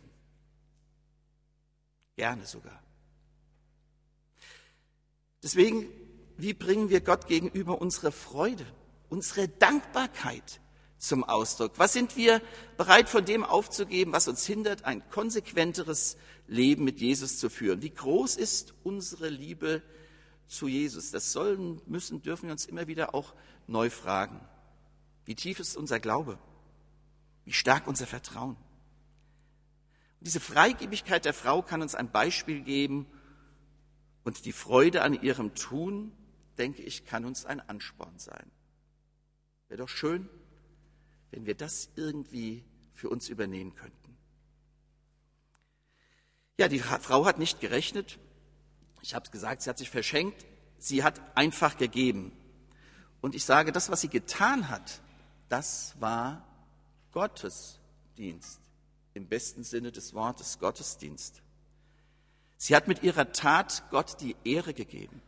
Gerne 2.16 2.46
sogar. 2.46 2.80
Deswegen, 5.42 5.86
wie 6.36 6.54
bringen 6.54 6.88
wir 6.88 7.00
Gott 7.00 7.26
gegenüber 7.26 7.80
unsere 7.80 8.12
Freude, 8.12 8.66
unsere 9.10 9.48
Dankbarkeit? 9.48 10.60
Zum 11.06 11.24
Ausdruck? 11.24 11.72
Was 11.76 11.92
sind 11.92 12.16
wir 12.16 12.40
bereit 12.76 13.08
von 13.08 13.24
dem 13.24 13.44
aufzugeben, 13.44 14.12
was 14.12 14.28
uns 14.28 14.46
hindert, 14.46 14.84
ein 14.84 15.08
konsequenteres 15.10 16.16
Leben 16.46 16.84
mit 16.84 17.00
Jesus 17.00 17.38
zu 17.38 17.50
führen? 17.50 17.82
Wie 17.82 17.90
groß 17.90 18.36
ist 18.36 18.74
unsere 18.82 19.28
Liebe 19.28 19.82
zu 20.46 20.66
Jesus? 20.66 21.10
Das 21.10 21.32
sollen, 21.32 21.80
müssen, 21.86 22.22
dürfen 22.22 22.46
wir 22.46 22.52
uns 22.52 22.66
immer 22.66 22.86
wieder 22.86 23.14
auch 23.14 23.34
neu 23.66 23.90
fragen. 23.90 24.40
Wie 25.24 25.34
tief 25.34 25.60
ist 25.60 25.76
unser 25.76 26.00
Glaube? 26.00 26.38
Wie 27.44 27.52
stark 27.52 27.86
unser 27.86 28.06
Vertrauen? 28.06 28.56
Und 30.20 30.26
diese 30.26 30.40
Freigebigkeit 30.40 31.24
der 31.24 31.34
Frau 31.34 31.62
kann 31.62 31.82
uns 31.82 31.94
ein 31.94 32.10
Beispiel 32.10 32.62
geben 32.62 33.06
und 34.22 34.46
die 34.46 34.52
Freude 34.52 35.02
an 35.02 35.12
ihrem 35.12 35.54
Tun, 35.54 36.12
denke 36.56 36.82
ich, 36.82 37.04
kann 37.04 37.26
uns 37.26 37.44
ein 37.44 37.60
Ansporn 37.60 38.18
sein. 38.18 38.50
Wäre 39.68 39.82
doch 39.82 39.88
schön, 39.88 40.28
wenn 41.34 41.46
wir 41.46 41.56
das 41.56 41.88
irgendwie 41.96 42.62
für 42.92 43.08
uns 43.08 43.28
übernehmen 43.28 43.74
könnten. 43.74 44.16
Ja, 46.56 46.68
die 46.68 46.78
Frau 46.78 47.26
hat 47.26 47.40
nicht 47.40 47.60
gerechnet. 47.60 48.20
Ich 49.02 49.16
habe 49.16 49.24
es 49.24 49.32
gesagt, 49.32 49.62
sie 49.62 49.70
hat 49.70 49.78
sich 49.78 49.90
verschenkt. 49.90 50.46
Sie 50.78 51.02
hat 51.02 51.20
einfach 51.36 51.76
gegeben. 51.76 52.30
Und 53.20 53.34
ich 53.34 53.44
sage, 53.44 53.72
das, 53.72 53.90
was 53.90 54.00
sie 54.00 54.08
getan 54.08 54.68
hat, 54.68 55.00
das 55.48 55.96
war 55.98 56.46
Gottesdienst. 57.10 58.60
Im 59.14 59.26
besten 59.26 59.64
Sinne 59.64 59.90
des 59.90 60.14
Wortes 60.14 60.60
Gottesdienst. 60.60 61.42
Sie 62.58 62.76
hat 62.76 62.86
mit 62.86 63.02
ihrer 63.02 63.32
Tat 63.32 63.82
Gott 63.90 64.20
die 64.20 64.36
Ehre 64.44 64.72
gegeben. 64.72 65.20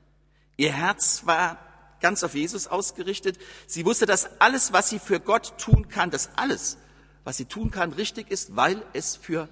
Ihr 0.56 0.72
Herz 0.72 1.26
war 1.26 1.58
ganz 2.00 2.22
auf 2.22 2.34
Jesus 2.34 2.66
ausgerichtet. 2.66 3.38
Sie 3.66 3.84
wusste, 3.84 4.06
dass 4.06 4.40
alles, 4.40 4.72
was 4.72 4.88
sie 4.88 4.98
für 4.98 5.20
Gott 5.20 5.58
tun 5.58 5.88
kann, 5.88 6.10
dass 6.10 6.30
alles, 6.36 6.76
was 7.24 7.36
sie 7.36 7.46
tun 7.46 7.70
kann, 7.70 7.92
richtig 7.92 8.30
ist, 8.30 8.56
weil 8.56 8.82
es 8.92 9.16
für 9.16 9.48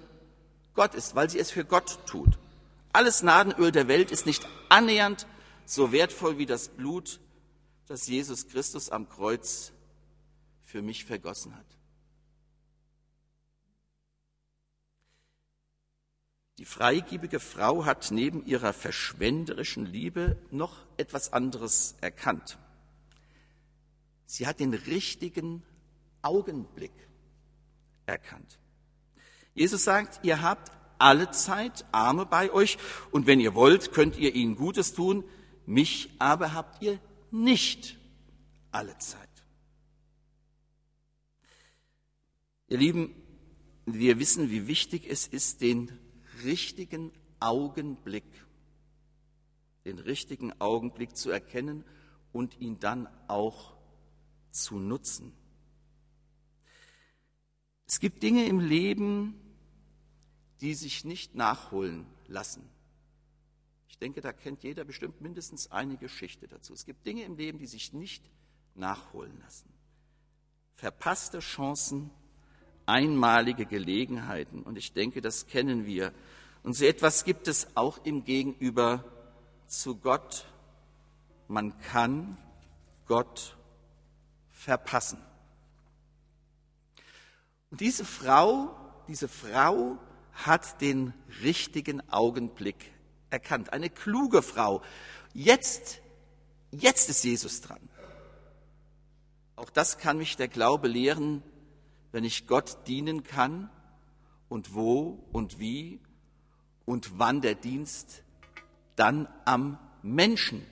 Gott 0.73 0.95
ist, 0.95 1.15
weil 1.15 1.29
sie 1.29 1.39
es 1.39 1.51
für 1.51 1.65
Gott 1.65 2.05
tut. 2.05 2.37
Alles 2.93 3.23
Nadenöl 3.23 3.71
der 3.71 3.87
Welt 3.87 4.11
ist 4.11 4.25
nicht 4.25 4.47
annähernd 4.69 5.27
so 5.65 5.91
wertvoll 5.91 6.37
wie 6.37 6.45
das 6.45 6.69
Blut, 6.69 7.19
das 7.87 8.07
Jesus 8.07 8.47
Christus 8.47 8.89
am 8.89 9.09
Kreuz 9.09 9.71
für 10.63 10.81
mich 10.81 11.05
vergossen 11.05 11.55
hat. 11.55 11.65
Die 16.57 16.65
freigebige 16.65 17.39
Frau 17.39 17.83
hat 17.85 18.11
neben 18.11 18.45
ihrer 18.45 18.71
verschwenderischen 18.71 19.85
Liebe 19.85 20.37
noch 20.51 20.85
etwas 20.97 21.33
anderes 21.33 21.95
erkannt. 21.99 22.57
Sie 24.25 24.47
hat 24.47 24.59
den 24.59 24.73
richtigen 24.73 25.63
Augenblick 26.21 26.93
erkannt. 28.05 28.57
Jesus 29.53 29.83
sagt, 29.83 30.23
ihr 30.23 30.41
habt 30.41 30.71
alle 30.97 31.29
Zeit 31.31 31.85
Arme 31.91 32.25
bei 32.25 32.51
euch 32.51 32.77
und 33.11 33.27
wenn 33.27 33.41
ihr 33.41 33.53
wollt, 33.53 33.91
könnt 33.91 34.17
ihr 34.17 34.33
ihnen 34.33 34.55
Gutes 34.55 34.93
tun, 34.93 35.25
mich 35.65 36.09
aber 36.19 36.53
habt 36.53 36.81
ihr 36.81 36.99
nicht 37.31 37.97
alle 38.71 38.97
Zeit. 38.97 39.21
Ihr 42.67 42.77
Lieben, 42.77 43.13
wir 43.85 44.19
wissen, 44.19 44.49
wie 44.49 44.67
wichtig 44.67 45.05
es 45.07 45.27
ist, 45.27 45.61
den 45.61 45.91
richtigen 46.43 47.11
Augenblick, 47.39 48.25
den 49.85 49.99
richtigen 49.99 50.59
Augenblick 50.59 51.15
zu 51.15 51.29
erkennen 51.29 51.83
und 52.31 52.59
ihn 52.59 52.79
dann 52.79 53.07
auch 53.27 53.75
zu 54.51 54.79
nutzen. 54.79 55.33
Es 57.87 57.99
gibt 57.99 58.23
Dinge 58.23 58.45
im 58.47 58.59
Leben, 58.59 59.39
die 60.61 60.73
sich 60.73 61.05
nicht 61.05 61.35
nachholen 61.35 62.05
lassen. 62.27 62.67
Ich 63.89 63.99
denke, 63.99 64.21
da 64.21 64.33
kennt 64.33 64.63
jeder 64.63 64.83
bestimmt 64.83 65.21
mindestens 65.21 65.71
eine 65.71 65.97
Geschichte 65.97 66.47
dazu. 66.47 66.73
Es 66.73 66.85
gibt 66.85 67.05
Dinge 67.05 67.23
im 67.23 67.37
Leben, 67.37 67.59
die 67.59 67.67
sich 67.67 67.93
nicht 67.93 68.29
nachholen 68.73 69.39
lassen. 69.39 69.69
Verpasste 70.73 71.39
Chancen, 71.39 72.09
einmalige 72.85 73.65
Gelegenheiten. 73.65 74.61
Und 74.61 74.77
ich 74.77 74.93
denke, 74.93 75.21
das 75.21 75.47
kennen 75.47 75.85
wir. 75.85 76.13
Und 76.63 76.73
so 76.73 76.85
etwas 76.85 77.23
gibt 77.23 77.47
es 77.47 77.75
auch 77.75 77.99
im 78.03 78.23
Gegenüber 78.23 79.03
zu 79.67 79.95
Gott. 79.95 80.45
Man 81.47 81.77
kann 81.79 82.37
Gott 83.07 83.55
verpassen. 84.49 85.19
Und 87.69 87.81
diese 87.81 88.05
Frau, 88.05 88.75
diese 89.07 89.27
Frau 89.27 89.97
hat 90.33 90.81
den 90.81 91.13
richtigen 91.43 92.07
Augenblick 92.09 92.91
erkannt. 93.29 93.73
Eine 93.73 93.89
kluge 93.89 94.41
Frau. 94.41 94.81
Jetzt, 95.33 95.99
jetzt 96.71 97.09
ist 97.09 97.23
Jesus 97.23 97.61
dran. 97.61 97.89
Auch 99.55 99.69
das 99.69 99.97
kann 99.97 100.17
mich 100.17 100.35
der 100.35 100.47
Glaube 100.47 100.87
lehren, 100.87 101.43
wenn 102.15 102.23
ich 102.23 102.47
Gott 102.47 102.87
dienen 102.87 103.23
kann 103.23 103.69
und 104.47 104.73
wo 104.73 105.27
und 105.33 105.59
wie 105.59 105.99
und 106.85 107.19
wann 107.19 107.41
der 107.41 107.55
Dienst 107.55 108.23
dann 108.95 109.27
am 109.43 109.77
Menschen 110.01 110.65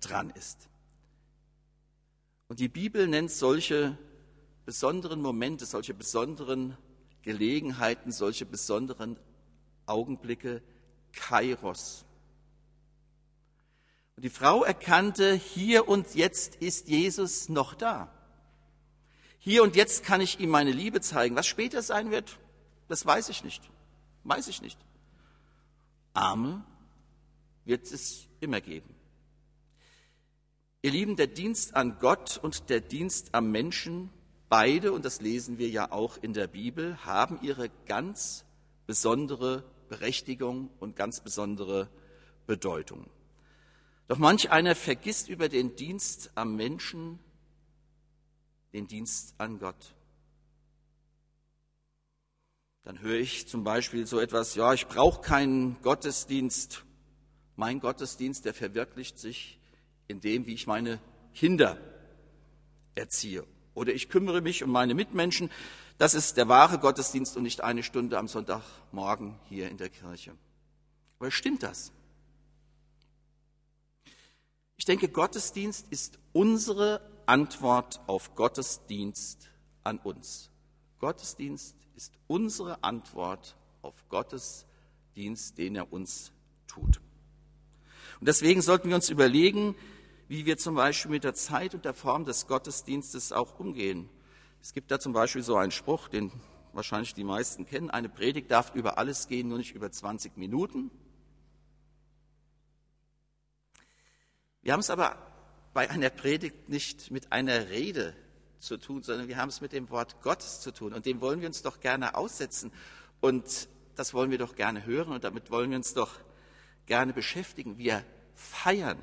dran 0.00 0.30
ist. 0.30 0.68
Und 2.46 2.60
die 2.60 2.68
Bibel 2.68 3.08
nennt 3.08 3.32
solche 3.32 3.98
besonderen 4.66 5.20
Momente, 5.20 5.66
solche 5.66 5.94
besonderen 5.94 6.76
Gelegenheiten, 7.22 8.12
solche 8.12 8.46
besonderen 8.46 9.18
Augenblicke 9.86 10.62
Kairos. 11.10 12.04
Und 14.14 14.24
die 14.24 14.30
Frau 14.30 14.62
erkannte, 14.62 15.34
hier 15.34 15.88
und 15.88 16.14
jetzt 16.14 16.54
ist 16.62 16.86
Jesus 16.86 17.48
noch 17.48 17.74
da. 17.74 18.13
Hier 19.44 19.62
und 19.62 19.76
jetzt 19.76 20.04
kann 20.04 20.22
ich 20.22 20.40
ihm 20.40 20.48
meine 20.48 20.72
Liebe 20.72 21.02
zeigen. 21.02 21.36
Was 21.36 21.46
später 21.46 21.82
sein 21.82 22.10
wird, 22.10 22.38
das 22.88 23.04
weiß 23.04 23.28
ich 23.28 23.44
nicht. 23.44 23.62
Weiß 24.22 24.48
ich 24.48 24.62
nicht. 24.62 24.78
Arme 26.14 26.64
wird 27.66 27.92
es 27.92 28.26
immer 28.40 28.62
geben. 28.62 28.94
Ihr 30.80 30.92
Lieben, 30.92 31.16
der 31.16 31.26
Dienst 31.26 31.76
an 31.76 31.98
Gott 31.98 32.40
und 32.42 32.70
der 32.70 32.80
Dienst 32.80 33.34
am 33.34 33.50
Menschen, 33.50 34.08
beide, 34.48 34.92
und 34.92 35.04
das 35.04 35.20
lesen 35.20 35.58
wir 35.58 35.68
ja 35.68 35.92
auch 35.92 36.16
in 36.16 36.32
der 36.32 36.46
Bibel, 36.46 36.96
haben 37.04 37.38
ihre 37.42 37.68
ganz 37.84 38.46
besondere 38.86 39.62
Berechtigung 39.90 40.70
und 40.80 40.96
ganz 40.96 41.20
besondere 41.20 41.90
Bedeutung. 42.46 43.10
Doch 44.08 44.16
manch 44.16 44.50
einer 44.50 44.74
vergisst 44.74 45.28
über 45.28 45.50
den 45.50 45.76
Dienst 45.76 46.30
am 46.34 46.56
Menschen 46.56 47.18
den 48.74 48.88
Dienst 48.88 49.34
an 49.38 49.58
Gott. 49.58 49.94
Dann 52.82 53.00
höre 53.00 53.18
ich 53.18 53.48
zum 53.48 53.64
Beispiel 53.64 54.06
so 54.06 54.20
etwas, 54.20 54.56
ja, 54.56 54.74
ich 54.74 54.86
brauche 54.88 55.22
keinen 55.22 55.80
Gottesdienst. 55.80 56.84
Mein 57.56 57.80
Gottesdienst, 57.80 58.44
der 58.44 58.52
verwirklicht 58.52 59.18
sich 59.18 59.58
in 60.06 60.20
dem, 60.20 60.44
wie 60.46 60.54
ich 60.54 60.66
meine 60.66 61.00
Kinder 61.34 61.78
erziehe. 62.94 63.46
Oder 63.74 63.94
ich 63.94 64.08
kümmere 64.08 64.42
mich 64.42 64.62
um 64.62 64.70
meine 64.70 64.94
Mitmenschen. 64.94 65.50
Das 65.96 66.14
ist 66.14 66.36
der 66.36 66.48
wahre 66.48 66.78
Gottesdienst 66.78 67.36
und 67.36 67.44
nicht 67.44 67.62
eine 67.62 67.84
Stunde 67.84 68.18
am 68.18 68.28
Sonntagmorgen 68.28 69.38
hier 69.48 69.70
in 69.70 69.78
der 69.78 69.88
Kirche. 69.88 70.36
Aber 71.18 71.30
stimmt 71.30 71.62
das? 71.62 71.92
Ich 74.76 74.84
denke, 74.84 75.08
Gottesdienst 75.08 75.86
ist 75.90 76.18
unsere 76.32 77.13
Antwort 77.26 78.00
auf 78.06 78.34
Gottesdienst 78.34 79.50
an 79.82 79.98
uns. 79.98 80.50
Gottesdienst 81.00 81.76
ist 81.96 82.12
unsere 82.26 82.82
Antwort 82.82 83.56
auf 83.82 83.94
Gottes 84.08 84.66
Dienst, 85.16 85.58
den 85.58 85.76
er 85.76 85.92
uns 85.92 86.32
tut. 86.66 87.00
Und 88.20 88.28
deswegen 88.28 88.62
sollten 88.62 88.88
wir 88.88 88.96
uns 88.96 89.10
überlegen, 89.10 89.74
wie 90.28 90.46
wir 90.46 90.56
zum 90.56 90.74
Beispiel 90.74 91.10
mit 91.10 91.24
der 91.24 91.34
Zeit 91.34 91.74
und 91.74 91.84
der 91.84 91.94
Form 91.94 92.24
des 92.24 92.46
Gottesdienstes 92.46 93.32
auch 93.32 93.58
umgehen. 93.58 94.08
Es 94.62 94.72
gibt 94.72 94.90
da 94.90 94.98
zum 94.98 95.12
Beispiel 95.12 95.42
so 95.42 95.56
einen 95.56 95.72
Spruch, 95.72 96.08
den 96.08 96.32
wahrscheinlich 96.72 97.14
die 97.14 97.24
meisten 97.24 97.66
kennen. 97.66 97.90
Eine 97.90 98.08
Predigt 98.08 98.50
darf 98.50 98.74
über 98.74 98.98
alles 98.98 99.28
gehen, 99.28 99.48
nur 99.48 99.58
nicht 99.58 99.74
über 99.74 99.90
20 99.90 100.36
Minuten. 100.36 100.90
Wir 104.62 104.72
haben 104.72 104.80
es 104.80 104.90
aber 104.90 105.18
bei 105.74 105.90
einer 105.90 106.08
Predigt 106.08 106.68
nicht 106.68 107.10
mit 107.10 107.32
einer 107.32 107.68
Rede 107.68 108.14
zu 108.58 108.78
tun, 108.78 109.02
sondern 109.02 109.28
wir 109.28 109.36
haben 109.36 109.50
es 109.50 109.60
mit 109.60 109.72
dem 109.72 109.90
Wort 109.90 110.22
Gottes 110.22 110.60
zu 110.60 110.72
tun. 110.72 110.94
Und 110.94 111.04
dem 111.04 111.20
wollen 111.20 111.40
wir 111.40 111.48
uns 111.48 111.62
doch 111.62 111.80
gerne 111.80 112.14
aussetzen. 112.14 112.72
Und 113.20 113.68
das 113.96 114.14
wollen 114.14 114.30
wir 114.30 114.38
doch 114.38 114.56
gerne 114.56 114.86
hören 114.86 115.12
und 115.12 115.24
damit 115.24 115.50
wollen 115.50 115.70
wir 115.70 115.76
uns 115.76 115.94
doch 115.94 116.12
gerne 116.86 117.12
beschäftigen. 117.12 117.78
Wir 117.78 118.04
feiern 118.34 118.98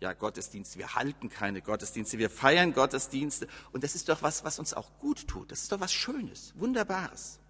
ja 0.00 0.12
Gottesdienste, 0.12 0.78
wir 0.78 0.94
halten 0.94 1.28
keine 1.28 1.60
Gottesdienste, 1.60 2.18
wir 2.18 2.30
feiern 2.30 2.72
Gottesdienste 2.72 3.48
und 3.72 3.82
das 3.82 3.94
ist 3.94 4.08
doch 4.08 4.22
was, 4.22 4.44
was 4.44 4.58
uns 4.58 4.74
auch 4.74 4.98
gut 4.98 5.26
tut. 5.26 5.50
Das 5.50 5.62
ist 5.62 5.72
doch 5.72 5.80
was 5.80 5.92
Schönes, 5.92 6.52
Wunderbares. 6.56 7.40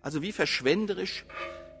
Also 0.00 0.22
wie 0.22 0.32
verschwenderisch 0.32 1.26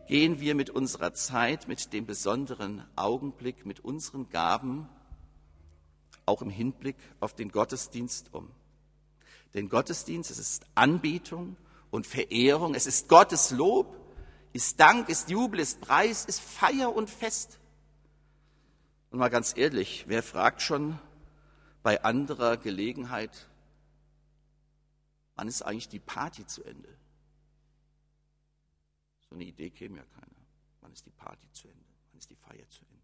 gehen 0.06 0.40
wir 0.40 0.54
mit 0.54 0.70
unserer 0.70 1.14
Zeit, 1.14 1.66
mit 1.66 1.92
dem 1.92 2.04
besonderen 2.04 2.84
Augenblick, 2.96 3.64
mit 3.64 3.80
unseren 3.80 4.28
Gaben, 4.28 4.88
auch 6.32 6.42
im 6.42 6.50
Hinblick 6.50 6.96
auf 7.20 7.34
den 7.34 7.50
Gottesdienst 7.50 8.32
um. 8.32 8.50
Denn 9.54 9.68
Gottesdienst, 9.68 10.30
es 10.30 10.38
ist 10.38 10.64
Anbetung 10.74 11.56
und 11.90 12.06
Verehrung, 12.06 12.74
es 12.74 12.86
ist 12.86 13.08
Gottes 13.08 13.50
Lob, 13.50 13.94
ist 14.54 14.80
Dank, 14.80 15.10
ist 15.10 15.28
Jubel, 15.28 15.60
ist 15.60 15.82
Preis, 15.82 16.24
ist 16.24 16.40
Feier 16.40 16.94
und 16.94 17.10
Fest. 17.10 17.58
Und 19.10 19.18
mal 19.18 19.28
ganz 19.28 19.54
ehrlich, 19.56 20.06
wer 20.08 20.22
fragt 20.22 20.62
schon 20.62 20.98
bei 21.82 22.02
anderer 22.02 22.56
Gelegenheit, 22.56 23.48
wann 25.34 25.48
ist 25.48 25.60
eigentlich 25.60 25.90
die 25.90 26.00
Party 26.00 26.46
zu 26.46 26.64
Ende? 26.64 26.88
So 29.28 29.34
eine 29.34 29.44
Idee 29.44 29.68
käme 29.68 29.98
ja 29.98 30.04
keiner. 30.04 30.46
Wann 30.80 30.92
ist 30.92 31.04
die 31.04 31.10
Party 31.10 31.50
zu 31.52 31.68
Ende? 31.68 31.84
Wann 32.10 32.18
ist 32.18 32.30
die 32.30 32.36
Feier 32.36 32.68
zu 32.70 32.84
Ende? 32.86 33.01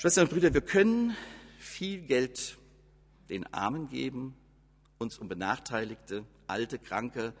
Schwestern 0.00 0.26
und 0.26 0.30
Brüder, 0.30 0.54
wir 0.54 0.60
können 0.60 1.16
viel 1.58 2.02
Geld 2.02 2.56
den 3.28 3.52
Armen 3.52 3.88
geben, 3.88 4.36
uns 4.98 5.18
um 5.18 5.28
Benachteiligte, 5.28 6.24
Alte, 6.46 6.78
Kranke 6.78 7.34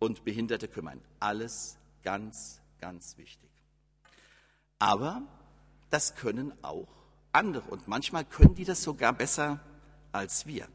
und 0.00 0.24
Behinderte 0.24 0.66
kümmern. 0.66 1.00
Alles 1.20 1.78
ganz, 2.02 2.60
ganz 2.80 3.18
wichtig. 3.18 3.48
Aber 4.80 5.22
das 5.90 6.16
können 6.16 6.52
auch 6.62 6.88
andere 7.30 7.70
und 7.70 7.86
manchmal 7.86 8.24
können 8.24 8.56
die 8.56 8.64
das 8.64 8.82
sogar 8.82 9.12
besser 9.12 9.60
als 10.10 10.44
wir. 10.44 10.66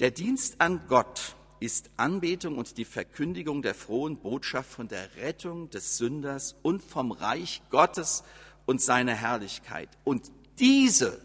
Der 0.00 0.10
Dienst 0.10 0.60
an 0.60 0.82
Gott 0.86 1.34
ist 1.60 1.88
Anbetung 1.96 2.58
und 2.58 2.76
die 2.76 2.84
Verkündigung 2.84 3.62
der 3.62 3.74
frohen 3.74 4.18
Botschaft 4.18 4.70
von 4.70 4.86
der 4.86 5.16
Rettung 5.16 5.70
des 5.70 5.96
Sünders 5.96 6.56
und 6.60 6.84
vom 6.84 7.10
Reich 7.10 7.62
Gottes 7.70 8.22
und 8.66 8.80
seiner 8.80 9.14
Herrlichkeit. 9.14 9.88
Und 10.04 10.30
diese, 10.58 11.20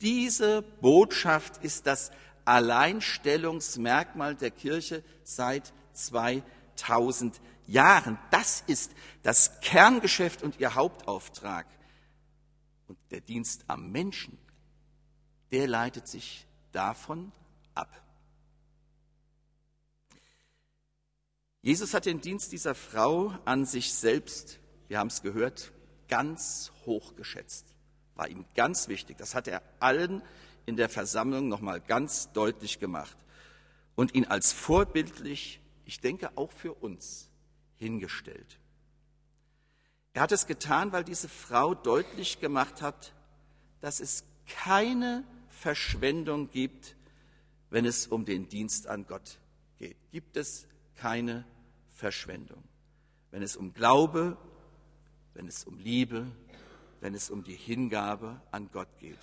diese 0.00 0.62
Botschaft 0.62 1.62
ist 1.64 1.86
das 1.86 2.10
Alleinstellungsmerkmal 2.44 4.34
der 4.34 4.50
Kirche 4.50 5.04
seit 5.24 5.72
2000 5.92 7.34
Jahren. 7.34 7.52
Jahren. 7.66 8.18
Das 8.30 8.62
ist 8.66 8.92
das 9.22 9.60
Kerngeschäft 9.60 10.42
und 10.42 10.60
ihr 10.60 10.74
Hauptauftrag. 10.74 11.66
Und 12.88 12.98
der 13.10 13.20
Dienst 13.20 13.64
am 13.68 13.90
Menschen, 13.90 14.38
der 15.50 15.66
leitet 15.66 16.06
sich 16.06 16.46
davon 16.72 17.32
ab. 17.74 17.90
Jesus 21.62 21.94
hat 21.94 22.06
den 22.06 22.20
Dienst 22.20 22.52
dieser 22.52 22.74
Frau 22.74 23.34
an 23.44 23.64
sich 23.64 23.94
selbst, 23.94 24.58
wir 24.88 24.98
haben 24.98 25.08
es 25.08 25.22
gehört, 25.22 25.72
ganz 26.12 26.72
hoch 26.84 27.16
geschätzt. 27.16 27.64
War 28.16 28.28
ihm 28.28 28.44
ganz 28.54 28.88
wichtig. 28.88 29.16
Das 29.16 29.34
hat 29.34 29.48
er 29.48 29.62
allen 29.80 30.20
in 30.66 30.76
der 30.76 30.90
Versammlung 30.90 31.48
nochmal 31.48 31.80
ganz 31.80 32.30
deutlich 32.32 32.78
gemacht. 32.78 33.16
Und 33.94 34.14
ihn 34.14 34.26
als 34.26 34.52
vorbildlich, 34.52 35.62
ich 35.86 36.00
denke 36.00 36.36
auch 36.36 36.52
für 36.52 36.74
uns, 36.74 37.30
hingestellt. 37.76 38.58
Er 40.12 40.20
hat 40.20 40.32
es 40.32 40.46
getan, 40.46 40.92
weil 40.92 41.02
diese 41.02 41.30
Frau 41.30 41.74
deutlich 41.74 42.40
gemacht 42.40 42.82
hat, 42.82 43.14
dass 43.80 43.98
es 43.98 44.24
keine 44.46 45.24
Verschwendung 45.48 46.50
gibt, 46.50 46.94
wenn 47.70 47.86
es 47.86 48.06
um 48.06 48.26
den 48.26 48.50
Dienst 48.50 48.86
an 48.86 49.06
Gott 49.06 49.38
geht. 49.78 49.96
Gibt 50.10 50.36
es 50.36 50.66
keine 50.96 51.46
Verschwendung. 51.94 52.62
Wenn 53.30 53.42
es 53.42 53.56
um 53.56 53.72
Glaube, 53.72 54.36
wenn 55.34 55.46
es 55.46 55.64
um 55.64 55.78
Liebe, 55.78 56.26
wenn 57.00 57.14
es 57.14 57.30
um 57.30 57.42
die 57.42 57.56
Hingabe 57.56 58.40
an 58.50 58.70
Gott 58.72 58.98
geht. 58.98 59.18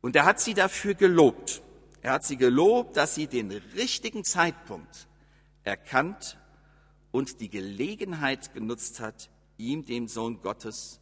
Und 0.00 0.14
er 0.16 0.24
hat 0.24 0.40
sie 0.40 0.54
dafür 0.54 0.94
gelobt. 0.94 1.62
Er 2.00 2.12
hat 2.12 2.24
sie 2.24 2.36
gelobt, 2.36 2.96
dass 2.96 3.14
sie 3.14 3.26
den 3.26 3.50
richtigen 3.50 4.24
Zeitpunkt 4.24 5.08
erkannt 5.64 6.38
und 7.10 7.40
die 7.40 7.50
Gelegenheit 7.50 8.54
genutzt 8.54 9.00
hat, 9.00 9.30
ihm, 9.56 9.84
dem 9.84 10.06
Sohn 10.06 10.40
Gottes, 10.40 11.00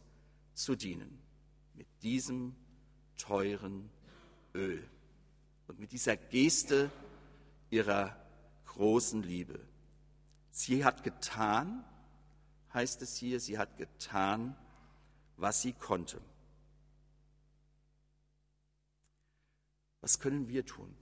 zu 0.53 0.75
dienen. 0.75 1.19
Mit 1.75 1.87
diesem 2.01 2.55
teuren 3.17 3.89
Öl 4.55 4.83
und 5.67 5.79
mit 5.79 5.91
dieser 5.91 6.17
Geste 6.17 6.89
ihrer 7.69 8.15
großen 8.65 9.21
Liebe. 9.21 9.59
Sie 10.49 10.83
hat 10.83 11.03
getan, 11.03 11.83
heißt 12.77 13.01
es 13.01 13.17
hier, 13.17 13.39
sie 13.39 13.57
hat 13.57 13.75
getan, 13.77 14.55
was 15.35 15.63
sie 15.63 15.73
konnte. 15.73 16.21
Was 20.01 20.19
können 20.19 20.47
wir 20.47 20.63
tun? 20.63 20.95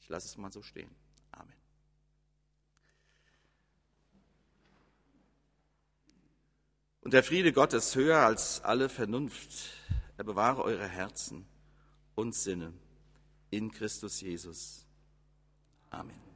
Ich 0.00 0.08
lasse 0.08 0.26
es 0.26 0.36
mal 0.36 0.50
so 0.50 0.60
stehen. 0.60 0.90
Amen. 1.30 1.54
Und 7.02 7.12
der 7.12 7.22
Friede 7.22 7.52
Gottes 7.52 7.94
höher 7.94 8.18
als 8.18 8.60
alle 8.62 8.88
Vernunft, 8.88 9.70
er 10.16 10.24
bewahre 10.24 10.64
eure 10.64 10.88
Herzen 10.88 11.46
und 12.16 12.34
Sinne 12.34 12.72
in 13.50 13.70
Christus 13.70 14.20
Jesus. 14.20 14.84
Amen. 15.90 16.27